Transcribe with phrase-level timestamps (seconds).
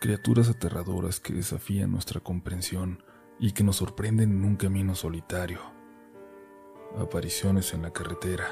[0.00, 3.04] criaturas aterradoras que desafían nuestra comprensión
[3.38, 5.60] y que nos sorprenden en un camino solitario,
[6.98, 8.46] apariciones en la carretera,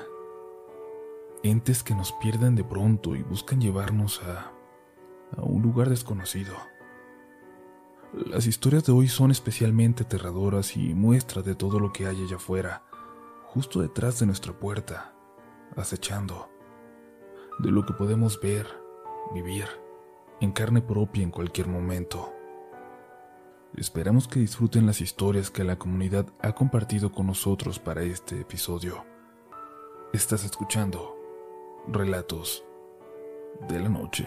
[1.43, 4.53] entes que nos pierden de pronto y buscan llevarnos a,
[5.39, 6.55] a un lugar desconocido.
[8.13, 12.37] Las historias de hoy son especialmente aterradoras y muestra de todo lo que hay allá
[12.37, 12.85] afuera,
[13.47, 15.15] justo detrás de nuestra puerta,
[15.77, 16.51] acechando,
[17.59, 18.67] de lo que podemos ver,
[19.33, 19.88] vivir
[20.41, 22.33] en carne propia en cualquier momento.
[23.77, 29.05] Esperamos que disfruten las historias que la comunidad ha compartido con nosotros para este episodio.
[30.13, 31.17] Estás escuchando
[31.89, 32.65] Relatos
[33.69, 34.27] de la Noche.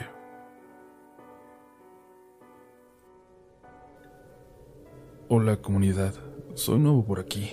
[5.28, 6.14] Hola comunidad,
[6.56, 7.52] soy nuevo por aquí.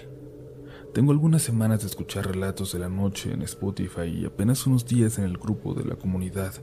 [0.92, 5.18] Tengo algunas semanas de escuchar relatos de la noche en Spotify y apenas unos días
[5.18, 6.54] en el grupo de la comunidad.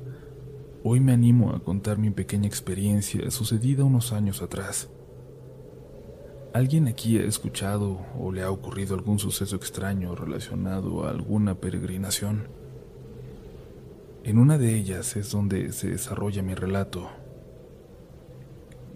[0.87, 4.87] Hoy me animo a contar mi pequeña experiencia sucedida unos años atrás.
[6.53, 12.49] ¿Alguien aquí ha escuchado o le ha ocurrido algún suceso extraño relacionado a alguna peregrinación?
[14.23, 17.09] En una de ellas es donde se desarrolla mi relato.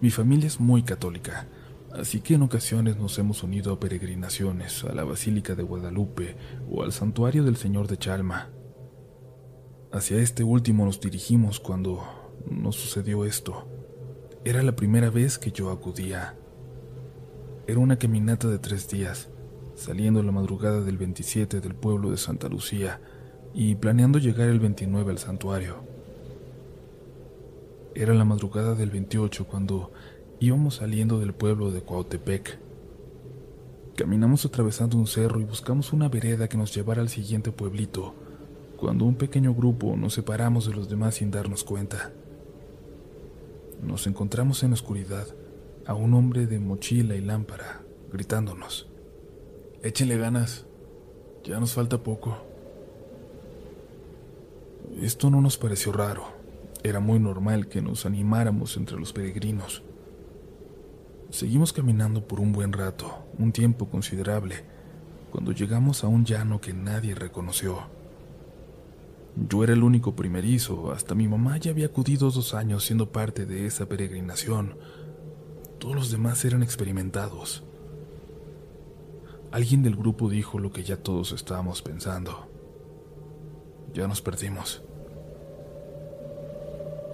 [0.00, 1.48] Mi familia es muy católica,
[1.92, 6.36] así que en ocasiones nos hemos unido a peregrinaciones a la Basílica de Guadalupe
[6.70, 8.59] o al Santuario del Señor de Chalma.
[9.92, 12.00] Hacia este último nos dirigimos cuando
[12.48, 13.66] nos sucedió esto.
[14.44, 16.36] Era la primera vez que yo acudía.
[17.66, 19.30] Era una caminata de tres días,
[19.74, 23.00] saliendo la madrugada del 27 del pueblo de Santa Lucía
[23.52, 25.82] y planeando llegar el 29 al santuario.
[27.96, 29.90] Era la madrugada del 28 cuando
[30.38, 32.60] íbamos saliendo del pueblo de Cuautepec.
[33.96, 38.14] Caminamos atravesando un cerro y buscamos una vereda que nos llevara al siguiente pueblito,
[38.80, 42.12] cuando un pequeño grupo nos separamos de los demás sin darnos cuenta.
[43.82, 45.26] Nos encontramos en la oscuridad
[45.86, 48.88] a un hombre de mochila y lámpara, gritándonos.
[49.82, 50.64] Échenle ganas,
[51.44, 52.38] ya nos falta poco.
[55.02, 56.24] Esto no nos pareció raro,
[56.82, 59.82] era muy normal que nos animáramos entre los peregrinos.
[61.28, 64.64] Seguimos caminando por un buen rato, un tiempo considerable,
[65.30, 67.99] cuando llegamos a un llano que nadie reconoció.
[69.36, 73.46] Yo era el único primerizo, hasta mi mamá ya había acudido dos años siendo parte
[73.46, 74.76] de esa peregrinación.
[75.78, 77.62] Todos los demás eran experimentados.
[79.52, 82.46] Alguien del grupo dijo lo que ya todos estábamos pensando.
[83.94, 84.82] Ya nos perdimos.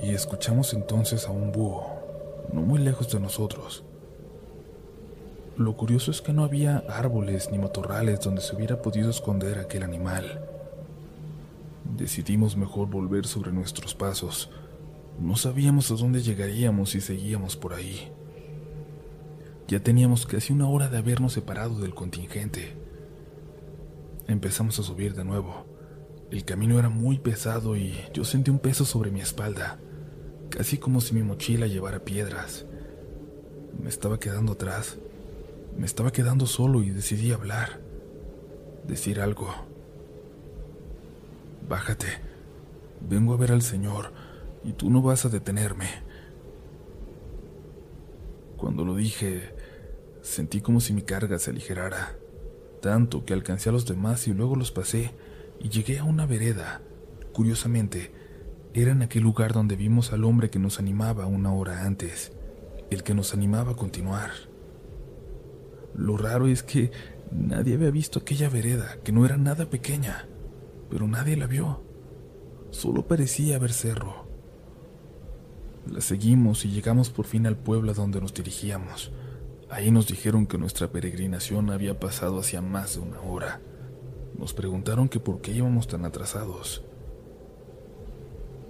[0.03, 1.87] Y escuchamos entonces a un búho,
[2.53, 3.85] no muy lejos de nosotros.
[5.57, 9.83] Lo curioso es que no había árboles ni matorrales donde se hubiera podido esconder aquel
[9.85, 10.56] animal.
[11.95, 14.51] Decidimos mejor volver sobre nuestros pasos.
[15.19, 18.13] No sabíamos a dónde llegaríamos si seguíamos por ahí.
[19.69, 22.77] Ya teníamos casi una hora de habernos separado del contingente.
[24.27, 25.67] Empezamos a subir de nuevo.
[26.31, 29.79] El camino era muy pesado y yo sentí un peso sobre mi espalda,
[30.51, 32.67] casi como si mi mochila llevara piedras.
[33.81, 34.99] Me estaba quedando atrás.
[35.79, 37.81] Me estaba quedando solo y decidí hablar,
[38.87, 39.76] decir algo.
[41.69, 42.07] Bájate.
[43.01, 44.13] Vengo a ver al Señor
[44.63, 45.87] y tú no vas a detenerme.
[48.57, 49.53] Cuando lo dije,
[50.23, 52.17] sentí como si mi carga se aligerara,
[52.81, 55.13] tanto que alcancé a los demás y luego los pasé
[55.61, 56.83] y llegué a una vereda.
[57.33, 58.13] Curiosamente,
[58.73, 62.33] era en aquel lugar donde vimos al hombre que nos animaba una hora antes,
[62.91, 64.31] el que nos animaba a continuar.
[65.95, 66.93] Lo raro es que
[67.33, 70.27] nadie había visto aquella vereda, que no era nada pequeña
[70.91, 71.83] pero nadie la vio.
[72.71, 74.27] Solo parecía haber cerro.
[75.91, 79.13] La seguimos y llegamos por fin al pueblo a donde nos dirigíamos.
[79.71, 83.61] Ahí nos dijeron que nuestra peregrinación había pasado hacía más de una hora.
[84.39, 86.83] Nos preguntaron que por qué íbamos tan atrasados.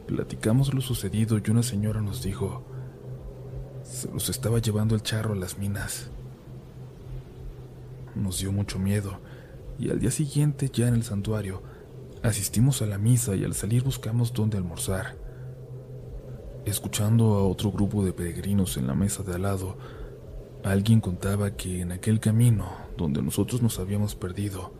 [0.06, 2.62] Platicamos lo sucedido y una señora nos dijo,
[3.82, 6.10] se los estaba llevando el charro a las minas.
[8.14, 9.18] Nos dio mucho miedo
[9.78, 11.62] y al día siguiente, ya en el santuario,
[12.26, 15.16] Asistimos a la misa y al salir buscamos dónde almorzar.
[16.64, 19.78] Escuchando a otro grupo de peregrinos en la mesa de al lado,
[20.64, 24.74] alguien contaba que en aquel camino donde nosotros nos habíamos perdido,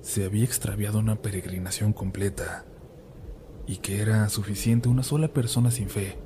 [0.00, 2.64] se había extraviado una peregrinación completa
[3.66, 6.16] y que era suficiente una sola persona sin fe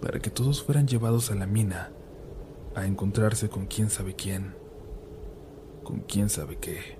[0.00, 1.90] para que todos fueran llevados a la mina
[2.76, 4.54] a encontrarse con quién sabe quién,
[5.82, 6.95] con quién sabe qué.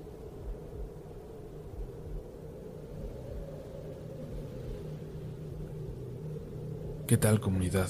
[7.07, 7.89] ¿Qué tal comunidad?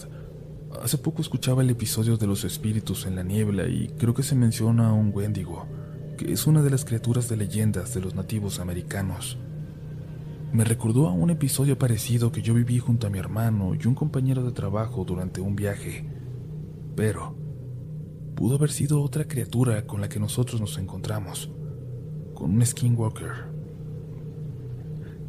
[0.83, 4.35] Hace poco escuchaba el episodio de los espíritus en la niebla y creo que se
[4.35, 5.65] menciona a un Wendigo,
[6.19, 9.39] que es una de las criaturas de leyendas de los nativos americanos.
[10.53, 13.95] Me recordó a un episodio parecido que yo viví junto a mi hermano y un
[13.95, 16.07] compañero de trabajo durante un viaje,
[16.95, 17.35] pero
[18.35, 21.51] pudo haber sido otra criatura con la que nosotros nos encontramos,
[22.35, 23.56] con un skinwalker.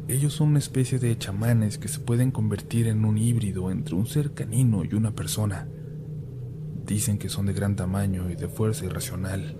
[0.08, 4.06] Ellos son una especie de chamanes que se pueden convertir en un híbrido entre un
[4.06, 5.68] ser canino y una persona.
[6.86, 9.54] Dicen que son de gran tamaño y de fuerza irracional.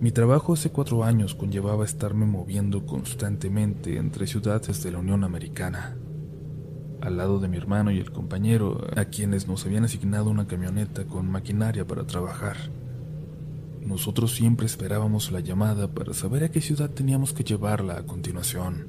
[0.00, 5.96] Mi trabajo hace cuatro años conllevaba estarme moviendo constantemente entre ciudades de la Unión Americana,
[7.00, 11.04] al lado de mi hermano y el compañero, a quienes nos habían asignado una camioneta
[11.04, 12.56] con maquinaria para trabajar.
[13.84, 18.86] Nosotros siempre esperábamos la llamada para saber a qué ciudad teníamos que llevarla a continuación.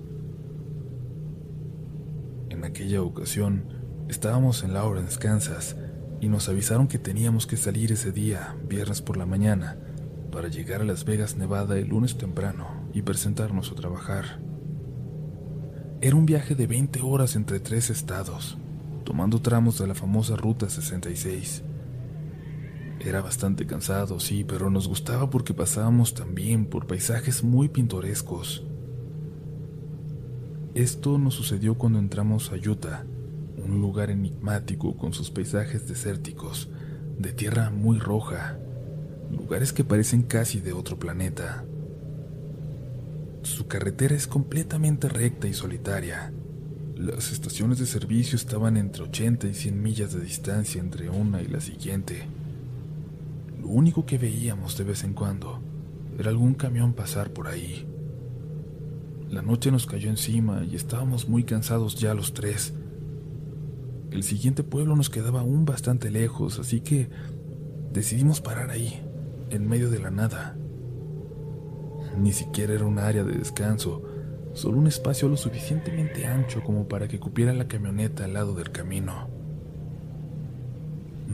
[2.50, 3.66] En aquella ocasión,
[4.08, 5.76] estábamos en Lawrence, Kansas,
[6.22, 9.78] y nos avisaron que teníamos que salir ese día, viernes por la mañana,
[10.32, 14.40] para llegar a Las Vegas, Nevada el lunes temprano y presentarnos a trabajar.
[16.02, 18.58] Era un viaje de 20 horas entre tres estados,
[19.04, 21.64] tomando tramos de la famosa Ruta 66.
[23.04, 28.64] Era bastante cansado, sí, pero nos gustaba porque pasábamos también por paisajes muy pintorescos.
[30.74, 33.06] Esto nos sucedió cuando entramos a Utah,
[33.58, 36.70] un lugar enigmático con sus paisajes desérticos,
[37.20, 38.58] de tierra muy roja,
[39.30, 41.66] lugares que parecen casi de otro planeta.
[43.42, 46.32] Su carretera es completamente recta y solitaria.
[46.96, 51.48] Las estaciones de servicio estaban entre 80 y 100 millas de distancia entre una y
[51.48, 52.28] la siguiente.
[53.64, 55.62] Lo único que veíamos de vez en cuando
[56.20, 57.88] era algún camión pasar por ahí.
[59.30, 62.74] La noche nos cayó encima y estábamos muy cansados ya los tres.
[64.12, 67.10] El siguiente pueblo nos quedaba aún bastante lejos, así que
[67.94, 69.02] decidimos parar ahí
[69.50, 70.58] en medio de la nada.
[72.20, 74.04] Ni siquiera era un área de descanso,
[74.52, 78.72] solo un espacio lo suficientemente ancho como para que cupiera la camioneta al lado del
[78.72, 79.33] camino.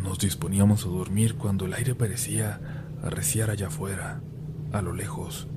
[0.03, 2.59] Nos disponíamos a dormir cuando el aire parecía
[3.03, 4.21] arreciar allá afuera,
[4.71, 5.47] a lo lejos.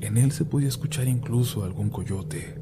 [0.00, 2.58] En él se podía escuchar incluso algún coyote.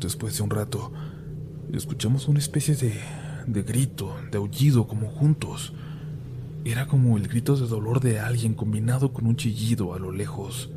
[0.00, 0.92] Después de un rato,
[1.72, 2.94] escuchamos una especie de,
[3.46, 5.72] de grito, de aullido, como juntos.
[6.64, 10.70] Era como el grito de dolor de alguien combinado con un chillido a lo lejos.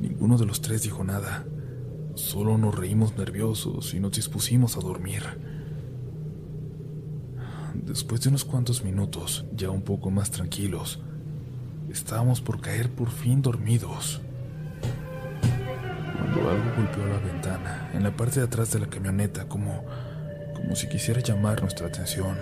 [0.00, 1.44] Ninguno de los tres dijo nada.
[2.14, 5.22] Solo nos reímos nerviosos y nos dispusimos a dormir.
[7.74, 11.00] Después de unos cuantos minutos, ya un poco más tranquilos,
[11.90, 14.22] estábamos por caer por fin dormidos
[16.36, 19.84] cuando algo golpeó la ventana, en la parte de atrás de la camioneta, como,
[20.54, 22.36] como si quisiera llamar nuestra atención.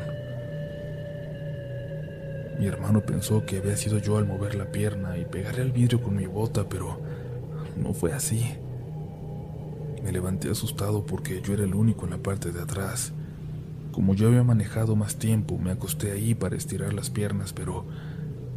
[2.59, 6.03] Mi hermano pensó que había sido yo al mover la pierna y pegarle al vidrio
[6.03, 7.01] con mi bota, pero
[7.77, 8.45] no fue así.
[10.03, 13.13] Me levanté asustado porque yo era el único en la parte de atrás.
[13.93, 17.87] Como yo había manejado más tiempo, me acosté ahí para estirar las piernas, pero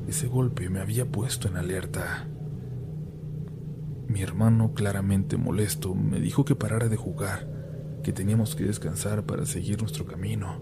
[0.07, 2.27] ese golpe me había puesto en alerta.
[4.07, 7.47] Mi hermano, claramente molesto, me dijo que parara de jugar,
[8.03, 10.61] que teníamos que descansar para seguir nuestro camino.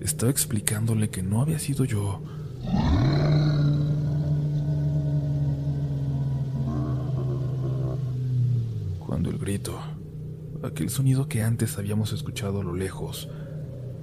[0.00, 2.22] Estaba explicándole que no había sido yo.
[9.04, 9.80] Cuando el grito,
[10.62, 13.28] aquel sonido que antes habíamos escuchado a lo lejos,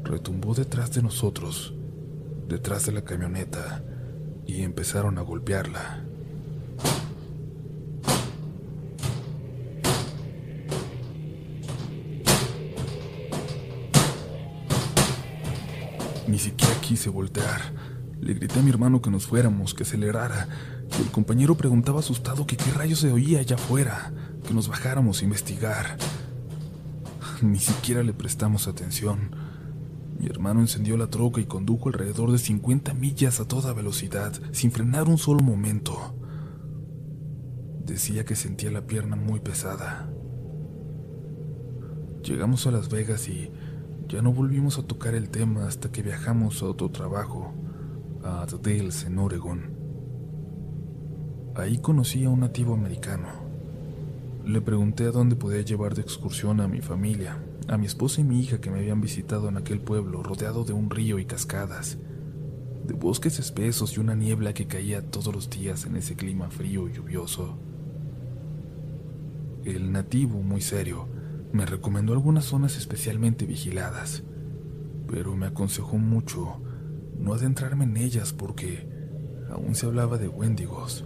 [0.04, 1.74] retumbó detrás de nosotros,
[2.50, 3.84] detrás de la camioneta,
[4.46, 6.09] y empezaron a golpearla.
[17.08, 17.74] Voltear.
[18.20, 20.50] Le grité a mi hermano que nos fuéramos, que acelerara.
[21.00, 24.12] Y el compañero preguntaba asustado que qué rayos se oía allá afuera,
[24.46, 25.98] que nos bajáramos a investigar.
[27.42, 29.32] Ni siquiera le prestamos atención.
[30.20, 34.74] Mi hermano encendió la troca y condujo alrededor de 50 millas a toda velocidad, sin
[34.74, 36.14] frenar un solo momento.
[37.86, 40.10] Decía que sentía la pierna muy pesada.
[42.24, 43.50] Llegamos a Las Vegas y
[44.10, 47.54] ya no volvimos a tocar el tema hasta que viajamos a otro trabajo,
[48.24, 49.62] a Dales, en Oregon.
[51.56, 53.28] Ahí conocí a un nativo americano,
[54.46, 57.38] Le pregunté a dónde podía llevar de excursión a mi familia,
[57.68, 60.74] a mi esposa y mi hija que me habían visitado en aquel pueblo rodeado de
[60.74, 62.00] un río y cascadas,
[62.88, 66.90] de bosques espesos y una niebla que caía todos los días en ese clima frío
[66.90, 67.60] y lluvioso.
[69.66, 71.06] El nativo, muy serio,
[71.52, 74.24] me recomendó algunas zonas especialmente vigiladas,
[75.08, 76.62] pero me aconsejó mucho
[77.18, 78.88] no adentrarme en ellas porque
[79.50, 81.06] aún se hablaba de wendigos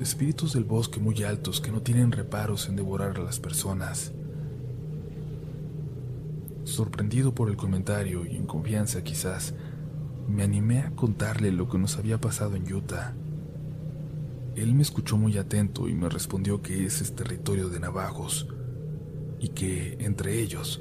[0.00, 4.12] espíritus del bosque muy altos que no tienen reparos en devorar a las personas.
[6.64, 9.54] Sorprendido por el comentario y en confianza quizás,
[10.28, 13.14] me animé a contarle lo que nos había pasado en Utah.
[14.54, 18.48] Él me escuchó muy atento y me respondió que ese es territorio de navajos
[19.42, 20.80] y que, entre ellos,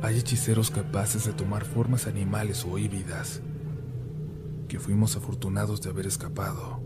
[0.00, 3.42] hay hechiceros capaces de tomar formas animales o híbridas,
[4.68, 6.80] que fuimos afortunados de haber escapado.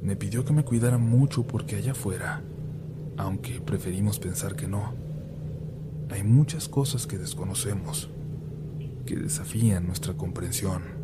[0.00, 2.42] Me pidió que me cuidara mucho porque allá afuera,
[3.18, 4.94] aunque preferimos pensar que no,
[6.10, 8.08] hay muchas cosas que desconocemos,
[9.04, 10.97] que desafían nuestra comprensión.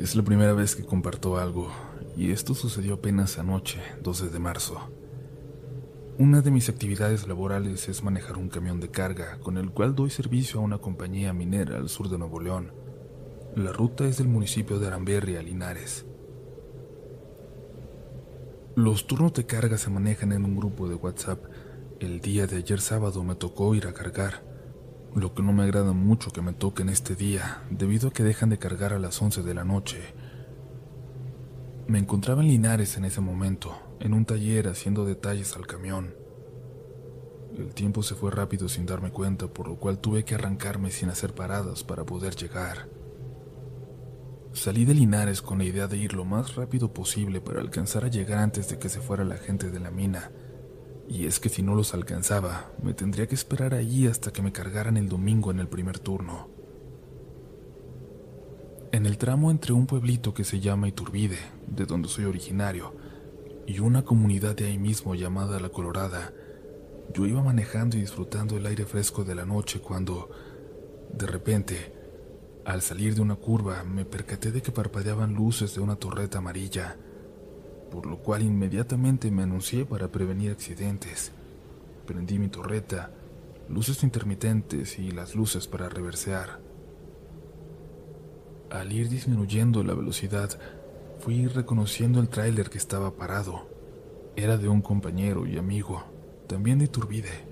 [0.00, 1.68] Es la primera vez que comparto algo,
[2.16, 4.90] y esto sucedió apenas anoche, 12 de marzo.
[6.18, 10.10] Una de mis actividades laborales es manejar un camión de carga con el cual doy
[10.10, 12.72] servicio a una compañía minera al sur de Nuevo León
[13.56, 16.06] la ruta es del municipio de Aramberri a Linares.
[18.76, 21.42] Los turnos de carga se manejan en un grupo de WhatsApp.
[21.98, 24.44] El día de ayer sábado me tocó ir a cargar,
[25.14, 28.22] lo que no me agrada mucho que me toque en este día, debido a que
[28.22, 29.98] dejan de cargar a las 11 de la noche.
[31.88, 36.14] Me encontraba en Linares en ese momento, en un taller haciendo detalles al camión.
[37.56, 41.08] El tiempo se fue rápido sin darme cuenta, por lo cual tuve que arrancarme sin
[41.08, 42.88] hacer paradas para poder llegar.
[44.52, 48.08] Salí de Linares con la idea de ir lo más rápido posible para alcanzar a
[48.08, 50.30] llegar antes de que se fuera la gente de la mina.
[51.10, 54.52] Y es que si no los alcanzaba, me tendría que esperar allí hasta que me
[54.52, 56.48] cargaran el domingo en el primer turno.
[58.92, 62.94] En el tramo entre un pueblito que se llama Iturbide, de donde soy originario,
[63.66, 66.32] y una comunidad de ahí mismo llamada La Colorada,
[67.12, 70.30] yo iba manejando y disfrutando el aire fresco de la noche cuando,
[71.12, 71.92] de repente,
[72.64, 76.96] al salir de una curva me percaté de que parpadeaban luces de una torreta amarilla,
[77.90, 81.32] por lo cual inmediatamente me anuncié para prevenir accidentes.
[82.06, 83.10] Prendí mi torreta,
[83.68, 86.60] luces intermitentes y las luces para reversear.
[88.70, 90.50] Al ir disminuyendo la velocidad,
[91.18, 93.68] fui reconociendo el tráiler que estaba parado.
[94.36, 96.04] Era de un compañero y amigo,
[96.46, 97.44] también de Turbide.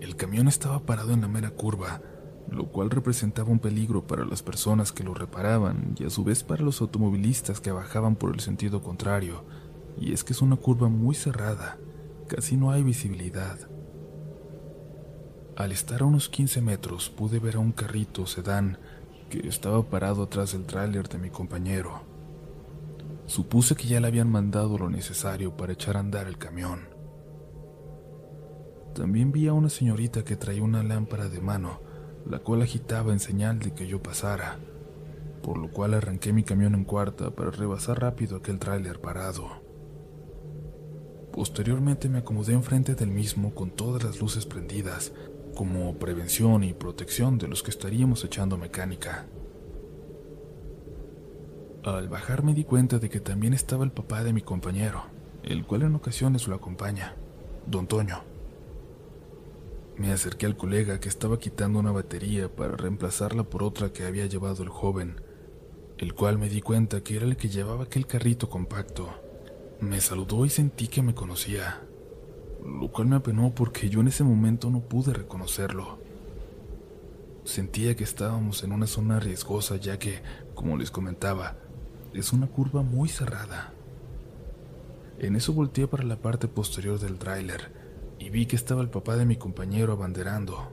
[0.00, 2.02] El camión estaba parado en la mera curva,
[2.50, 6.44] lo cual representaba un peligro para las personas que lo reparaban y a su vez
[6.44, 9.44] para los automovilistas que bajaban por el sentido contrario,
[9.98, 11.78] y es que es una curva muy cerrada,
[12.28, 13.58] casi no hay visibilidad.
[15.56, 18.78] Al estar a unos 15 metros pude ver a un carrito sedán
[19.30, 22.02] que estaba parado atrás del tráiler de mi compañero.
[23.26, 26.88] Supuse que ya le habían mandado lo necesario para echar a andar el camión.
[28.94, 31.80] También vi a una señorita que traía una lámpara de mano
[32.28, 34.58] la cual agitaba en señal de que yo pasara,
[35.42, 39.62] por lo cual arranqué mi camión en cuarta para rebasar rápido aquel tráiler parado.
[41.32, 45.12] Posteriormente me acomodé enfrente del mismo con todas las luces prendidas,
[45.54, 49.26] como prevención y protección de los que estaríamos echando mecánica.
[51.84, 55.04] Al bajar me di cuenta de que también estaba el papá de mi compañero,
[55.42, 57.14] el cual en ocasiones lo acompaña,
[57.66, 58.33] don Toño.
[59.96, 64.26] Me acerqué al colega que estaba quitando una batería para reemplazarla por otra que había
[64.26, 65.20] llevado el joven,
[65.98, 69.08] el cual me di cuenta que era el que llevaba aquel carrito compacto.
[69.80, 71.80] Me saludó y sentí que me conocía,
[72.64, 75.98] lo cual me apenó porque yo en ese momento no pude reconocerlo.
[77.44, 80.22] Sentía que estábamos en una zona riesgosa ya que,
[80.56, 81.56] como les comentaba,
[82.12, 83.72] es una curva muy cerrada.
[85.20, 87.70] En eso volteé para la parte posterior del tráiler
[88.18, 90.72] y vi que estaba el papá de mi compañero abanderando,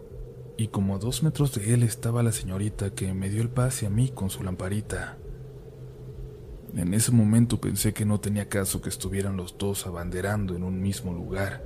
[0.58, 3.86] y como a dos metros de él estaba la señorita que me dio el pase
[3.88, 5.18] a mí con su lamparita.
[6.76, 10.82] En ese momento pensé que no tenía caso que estuvieran los dos abanderando en un
[10.82, 11.64] mismo lugar,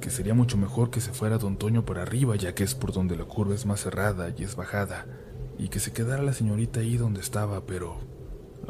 [0.00, 2.92] que sería mucho mejor que se fuera don Toño por arriba, ya que es por
[2.92, 5.06] donde la curva es más cerrada y es bajada,
[5.58, 7.98] y que se quedara la señorita ahí donde estaba, pero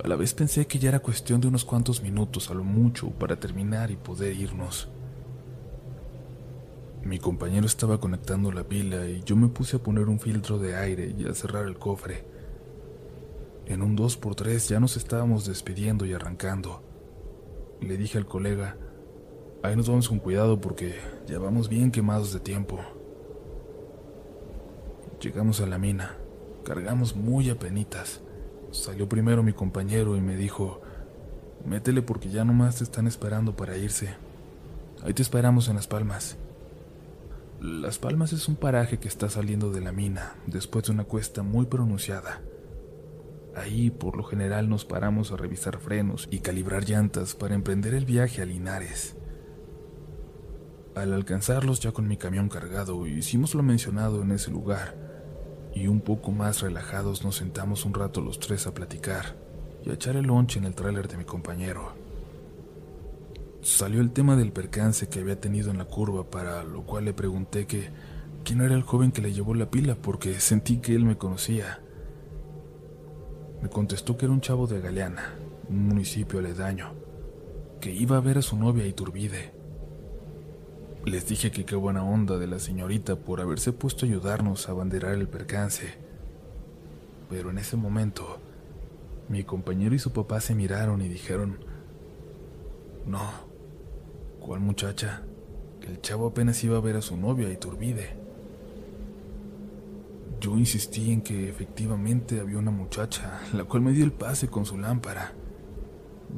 [0.02, 3.10] a la vez pensé que ya era cuestión de unos cuantos minutos a lo mucho
[3.10, 4.88] para terminar y poder irnos.
[7.02, 10.76] Mi compañero estaba conectando la pila y yo me puse a poner un filtro de
[10.76, 12.24] aire y a cerrar el cofre.
[13.66, 16.82] En un 2x3 ya nos estábamos despidiendo y arrancando.
[17.80, 18.76] Le dije al colega,
[19.62, 22.78] ahí nos vamos con cuidado porque ya vamos bien quemados de tiempo.
[25.22, 26.16] Llegamos a la mina,
[26.64, 28.20] cargamos muy apenitas.
[28.72, 30.82] Salió primero mi compañero y me dijo,
[31.64, 34.14] métele porque ya nomás te están esperando para irse.
[35.02, 36.36] Ahí te esperamos en Las Palmas.
[37.60, 41.42] Las Palmas es un paraje que está saliendo de la mina después de una cuesta
[41.42, 42.40] muy pronunciada.
[43.54, 48.06] Ahí por lo general nos paramos a revisar frenos y calibrar llantas para emprender el
[48.06, 49.14] viaje a Linares.
[50.94, 54.96] Al alcanzarlos ya con mi camión cargado, hicimos lo mencionado en ese lugar
[55.74, 59.36] y un poco más relajados nos sentamos un rato los tres a platicar
[59.84, 61.99] y a echar el lonche en el tráiler de mi compañero.
[63.62, 67.12] Salió el tema del percance que había tenido en la curva, para lo cual le
[67.12, 67.90] pregunté que
[68.42, 71.80] quién era el joven que le llevó la pila porque sentí que él me conocía.
[73.62, 75.34] Me contestó que era un chavo de Galeana,
[75.68, 76.94] un municipio aledaño,
[77.82, 79.52] que iba a ver a su novia Iturbide.
[81.04, 84.72] Les dije que qué buena onda de la señorita por haberse puesto a ayudarnos a
[84.72, 85.98] abanderar el percance.
[87.28, 88.38] Pero en ese momento,
[89.28, 91.58] mi compañero y su papá se miraron y dijeron,
[93.06, 93.49] no,
[94.40, 95.22] ¿cuál muchacha?
[95.86, 98.16] El chavo apenas iba a ver a su novia Iturbide.
[100.40, 104.64] Yo insistí en que efectivamente había una muchacha, la cual me dio el pase con
[104.64, 105.34] su lámpara.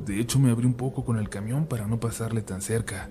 [0.05, 3.11] De hecho, me abrí un poco con el camión para no pasarle tan cerca.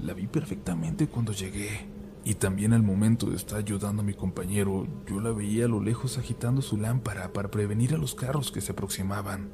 [0.00, 1.88] La vi perfectamente cuando llegué.
[2.24, 5.80] Y también al momento de estar ayudando a mi compañero, yo la veía a lo
[5.80, 9.50] lejos agitando su lámpara para prevenir a los carros que se aproximaban.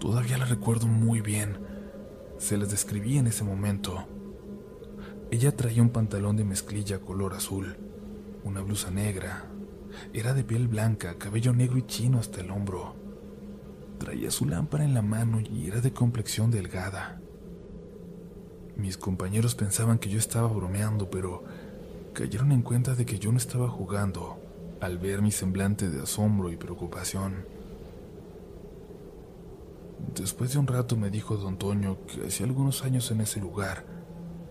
[0.00, 1.71] Todavía la recuerdo muy bien.
[2.42, 4.04] Se las describí en ese momento.
[5.30, 7.76] Ella traía un pantalón de mezclilla color azul
[8.42, 9.44] una blusa negra.
[10.12, 12.96] Era de piel blanca, cabello negro y chino hasta el hombro.
[14.00, 17.20] Traía su lámpara en la mano y era de complexión delgada.
[18.74, 21.44] Mis compañeros pensaban que yo estaba bromeando, pero
[22.12, 24.40] cayeron en cuenta de que yo no estaba jugando
[24.80, 27.61] al ver mi semblante de asombro y preocupación.
[30.14, 33.86] Después de un rato me dijo don Toño que hacía algunos años en ese lugar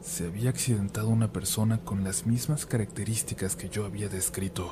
[0.02, 4.68] se había accidentado una persona con las mismas características que yo había descrito,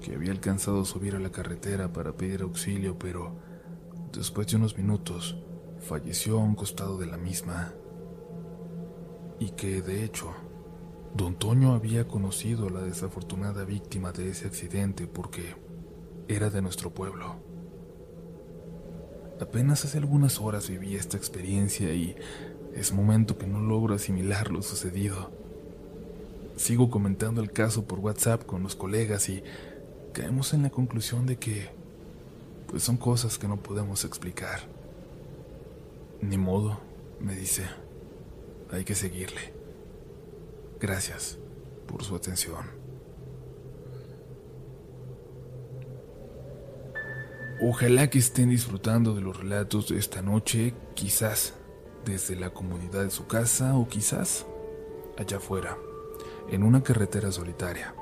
[0.00, 3.36] que había alcanzado a subir a la carretera para pedir auxilio, pero
[4.12, 5.36] después de unos minutos
[5.80, 7.74] falleció a un costado de la misma,
[9.38, 10.32] y que, de hecho,
[11.14, 15.56] don Toño había conocido a la desafortunada víctima de ese accidente porque
[16.26, 17.47] era de nuestro pueblo.
[19.40, 22.16] Apenas hace algunas horas viví esta experiencia y
[22.74, 25.30] es momento que no logro asimilar lo sucedido.
[26.56, 29.42] Sigo comentando el caso por WhatsApp con los colegas y
[30.12, 31.68] caemos en la conclusión de que
[32.66, 34.60] pues son cosas que no podemos explicar.
[36.20, 36.80] Ni modo,
[37.20, 37.64] me dice.
[38.70, 39.54] Hay que seguirle.
[40.80, 41.38] Gracias
[41.86, 42.77] por su atención.
[47.60, 51.54] Ojalá que estén disfrutando de los relatos de esta noche, quizás
[52.04, 54.46] desde la comodidad de su casa o quizás
[55.18, 55.76] allá afuera,
[56.48, 57.96] en una carretera solitaria.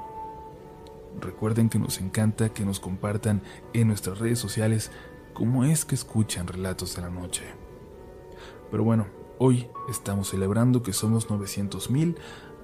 [1.19, 3.41] Recuerden que nos encanta que nos compartan
[3.73, 4.91] en nuestras redes sociales
[5.33, 7.45] cómo es que escuchan relatos de la noche.
[8.71, 9.07] Pero bueno,
[9.39, 12.17] hoy estamos celebrando que somos 900.000,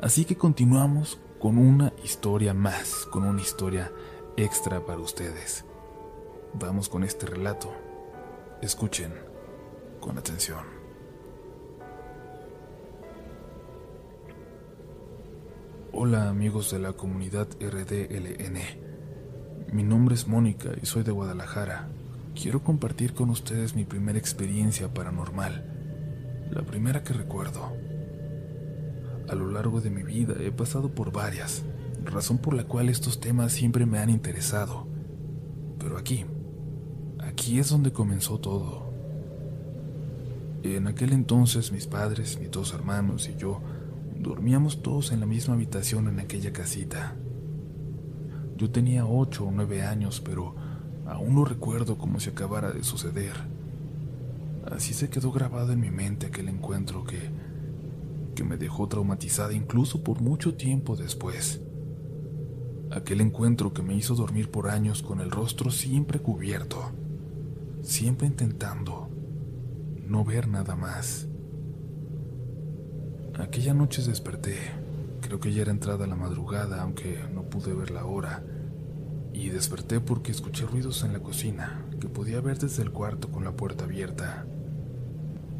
[0.02, 3.90] así que continuamos con una historia más, con una historia
[4.36, 5.64] extra para ustedes.
[6.54, 7.72] Vamos con este relato.
[8.60, 9.14] Escuchen
[10.00, 10.60] con atención.
[15.92, 18.58] Hola amigos de la comunidad RDLN.
[19.72, 21.88] Mi nombre es Mónica y soy de Guadalajara.
[22.34, 27.72] Quiero compartir con ustedes mi primera experiencia paranormal, la primera que recuerdo.
[29.26, 31.62] A lo largo de mi vida he pasado por varias,
[32.04, 34.86] razón por la cual estos temas siempre me han interesado.
[35.78, 36.26] Pero aquí,
[37.42, 38.92] aquí es donde comenzó todo.
[40.62, 43.60] En aquel entonces mis padres, mis dos hermanos y yo
[44.22, 47.16] Dormíamos todos en la misma habitación en aquella casita.
[48.56, 50.54] Yo tenía ocho o nueve años, pero
[51.06, 53.34] aún lo recuerdo como si acabara de suceder.
[54.70, 57.18] Así se quedó grabado en mi mente aquel encuentro que,
[58.36, 61.60] que me dejó traumatizada incluso por mucho tiempo después.
[62.92, 66.92] Aquel encuentro que me hizo dormir por años con el rostro siempre cubierto,
[67.82, 69.10] siempre intentando
[70.06, 71.28] no ver nada más.
[73.38, 74.56] Aquella noche desperté.
[75.20, 78.42] Creo que ya era entrada la madrugada, aunque no pude ver la hora.
[79.34, 83.44] y desperté porque escuché ruidos en la cocina que podía ver desde el cuarto con
[83.44, 84.44] la puerta abierta.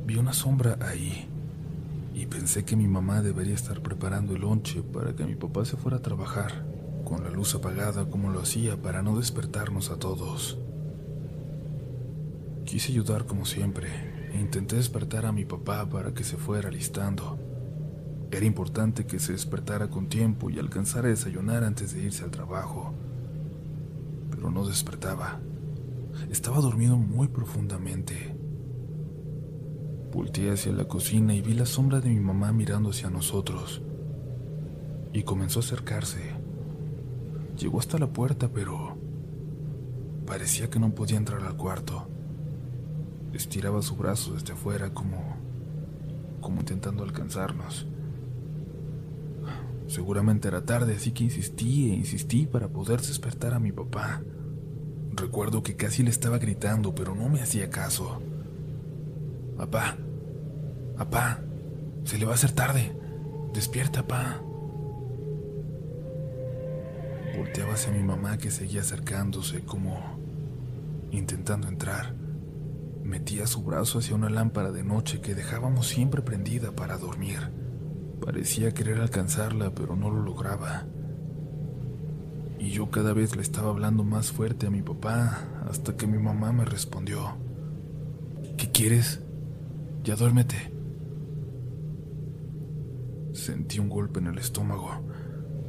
[0.06, 1.26] Vi una sombra ahí
[2.14, 5.76] y pensé que mi mamá debería estar preparando el lonche para que mi papá se
[5.76, 6.66] fuera a trabajar,
[7.04, 10.58] con la luz apagada como lo hacía para no despertarnos a todos.
[12.64, 13.88] Quise ayudar como siempre
[14.32, 17.38] e intenté despertar a mi papá para que se fuera listando.
[18.30, 22.30] Era importante que se despertara con tiempo y alcanzara a desayunar antes de irse al
[22.30, 22.94] trabajo.
[24.30, 25.40] Pero no despertaba.
[26.30, 28.34] Estaba dormido muy profundamente.
[30.12, 33.82] Volteé hacia la cocina y vi la sombra de mi mamá mirando hacia nosotros.
[35.12, 36.20] Y comenzó a acercarse.
[37.58, 38.96] Llegó hasta la puerta, pero
[40.26, 42.11] parecía que no podía entrar al cuarto.
[43.32, 45.42] Estiraba su brazo desde afuera como
[46.42, 47.86] como intentando alcanzarnos.
[49.86, 54.22] Seguramente era tarde, así que insistí e insistí para poder despertar a mi papá.
[55.12, 58.20] Recuerdo que casi le estaba gritando, pero no me hacía caso.
[59.56, 59.96] Papá,
[60.96, 61.40] papá,
[62.04, 62.96] se le va a hacer tarde.
[63.54, 64.42] Despierta, papá.
[67.36, 69.98] Volteaba hacia mi mamá que seguía acercándose como
[71.10, 72.21] intentando entrar.
[73.02, 77.50] Metía su brazo hacia una lámpara de noche que dejábamos siempre prendida para dormir.
[78.24, 80.86] Parecía querer alcanzarla, pero no lo lograba.
[82.58, 86.18] Y yo cada vez le estaba hablando más fuerte a mi papá hasta que mi
[86.18, 87.36] mamá me respondió.
[88.56, 89.20] ¿Qué quieres?
[90.04, 90.72] Ya duérmete.
[93.32, 94.90] Sentí un golpe en el estómago.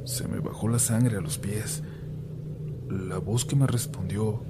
[0.06, 1.82] Se me bajó la sangre a los pies.
[2.90, 4.44] La voz que me respondió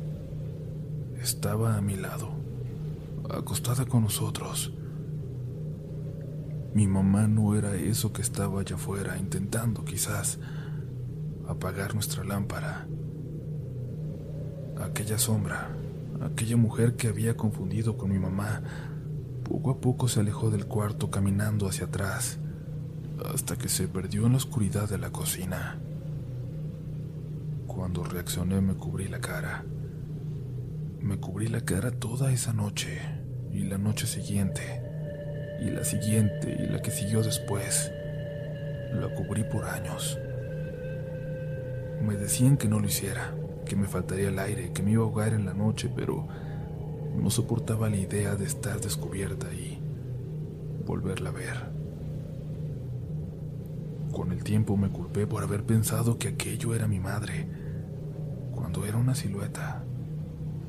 [1.22, 2.32] estaba a mi lado,
[3.30, 4.74] acostada con nosotros.
[6.74, 10.40] Mi mamá no era eso que estaba allá afuera intentando quizás
[11.48, 12.88] apagar nuestra lámpara.
[14.82, 15.70] Aquella sombra,
[16.22, 18.62] aquella mujer que había confundido con mi mamá,
[19.44, 22.40] poco a poco se alejó del cuarto caminando hacia atrás,
[23.32, 25.80] hasta que se perdió en la oscuridad de la cocina.
[27.68, 29.64] Cuando reaccioné me cubrí la cara.
[31.04, 32.98] Me cubrí la cara toda esa noche
[33.52, 34.62] y la noche siguiente,
[35.60, 37.92] y la siguiente y la que siguió después.
[38.94, 40.18] La cubrí por años.
[42.02, 43.36] Me decían que no lo hiciera,
[43.66, 46.26] que me faltaría el aire, que me iba a ahogar en la noche, pero
[47.18, 49.78] no soportaba la idea de estar descubierta y
[50.86, 51.70] volverla a ver.
[54.14, 57.46] Con el tiempo me culpé por haber pensado que aquello era mi madre,
[58.56, 59.83] cuando era una silueta,